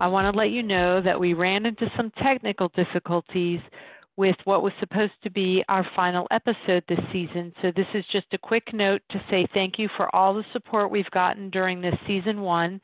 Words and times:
I 0.00 0.08
want 0.08 0.32
to 0.32 0.38
let 0.38 0.52
you 0.52 0.62
know 0.62 1.00
that 1.02 1.18
we 1.18 1.34
ran 1.34 1.66
into 1.66 1.90
some 1.96 2.12
technical 2.24 2.68
difficulties 2.76 3.60
with 4.16 4.36
what 4.44 4.62
was 4.62 4.72
supposed 4.78 5.14
to 5.24 5.30
be 5.30 5.64
our 5.68 5.84
final 5.96 6.28
episode 6.30 6.84
this 6.88 7.00
season. 7.12 7.52
So, 7.62 7.72
this 7.74 7.86
is 7.94 8.04
just 8.12 8.26
a 8.32 8.38
quick 8.38 8.72
note 8.72 9.02
to 9.10 9.20
say 9.28 9.46
thank 9.54 9.76
you 9.76 9.88
for 9.96 10.14
all 10.14 10.34
the 10.34 10.44
support 10.52 10.90
we've 10.90 11.10
gotten 11.10 11.50
during 11.50 11.80
this 11.80 11.96
season 12.06 12.42
one 12.42 12.80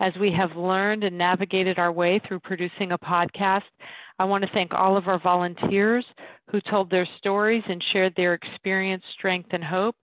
as 0.00 0.12
we 0.20 0.30
have 0.38 0.56
learned 0.56 1.04
and 1.04 1.16
navigated 1.16 1.78
our 1.78 1.90
way 1.90 2.20
through 2.26 2.40
producing 2.40 2.92
a 2.92 2.98
podcast. 2.98 3.62
I 4.18 4.26
want 4.26 4.44
to 4.44 4.50
thank 4.54 4.74
all 4.74 4.96
of 4.96 5.08
our 5.08 5.20
volunteers 5.20 6.04
who 6.50 6.60
told 6.60 6.90
their 6.90 7.08
stories 7.18 7.62
and 7.66 7.82
shared 7.92 8.14
their 8.14 8.34
experience, 8.34 9.02
strength, 9.16 9.48
and 9.52 9.64
hope. 9.64 9.96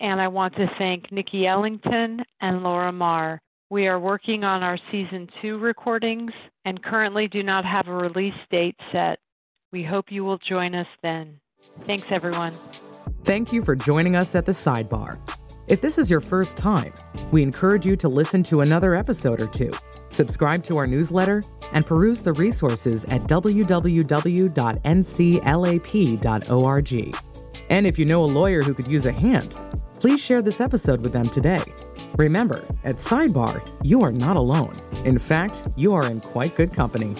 And 0.00 0.20
I 0.20 0.28
want 0.28 0.54
to 0.56 0.70
thank 0.78 1.12
Nikki 1.12 1.46
Ellington 1.46 2.22
and 2.40 2.62
Laura 2.62 2.92
Marr. 2.92 3.40
We 3.70 3.86
are 3.86 4.00
working 4.00 4.44
on 4.44 4.62
our 4.62 4.78
season 4.90 5.28
two 5.42 5.58
recordings 5.58 6.32
and 6.64 6.82
currently 6.82 7.28
do 7.28 7.42
not 7.42 7.66
have 7.66 7.86
a 7.86 7.92
release 7.92 8.32
date 8.50 8.76
set. 8.92 9.18
We 9.72 9.84
hope 9.84 10.06
you 10.10 10.24
will 10.24 10.38
join 10.38 10.74
us 10.74 10.86
then. 11.02 11.38
Thanks, 11.84 12.06
everyone. 12.10 12.54
Thank 13.24 13.52
you 13.52 13.60
for 13.60 13.76
joining 13.76 14.16
us 14.16 14.34
at 14.34 14.46
the 14.46 14.52
sidebar. 14.52 15.18
If 15.66 15.82
this 15.82 15.98
is 15.98 16.08
your 16.08 16.22
first 16.22 16.56
time, 16.56 16.94
we 17.30 17.42
encourage 17.42 17.84
you 17.84 17.94
to 17.96 18.08
listen 18.08 18.42
to 18.44 18.62
another 18.62 18.94
episode 18.94 19.42
or 19.42 19.48
two, 19.48 19.72
subscribe 20.08 20.64
to 20.64 20.78
our 20.78 20.86
newsletter, 20.86 21.44
and 21.74 21.84
peruse 21.84 22.22
the 22.22 22.32
resources 22.32 23.04
at 23.06 23.20
www.nclap.org. 23.24 23.68
And 27.70 27.86
if 27.86 27.98
you 27.98 28.04
know 28.06 28.24
a 28.24 28.24
lawyer 28.24 28.62
who 28.62 28.72
could 28.72 28.88
use 28.88 29.04
a 29.04 29.12
hand, 29.12 29.60
please 30.00 30.22
share 30.22 30.40
this 30.40 30.62
episode 30.62 31.02
with 31.02 31.12
them 31.12 31.26
today. 31.26 31.62
Remember, 32.16 32.64
at 32.84 32.96
Sidebar, 32.96 33.66
you 33.82 34.00
are 34.02 34.12
not 34.12 34.36
alone. 34.36 34.74
In 35.04 35.18
fact, 35.18 35.68
you 35.76 35.92
are 35.94 36.06
in 36.10 36.20
quite 36.20 36.56
good 36.56 36.72
company. 36.72 37.14